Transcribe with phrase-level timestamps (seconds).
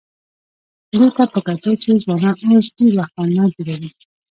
[0.97, 3.89] دې ته په کتو چې ځوانان اوس ډېر وخت انلاین تېروي،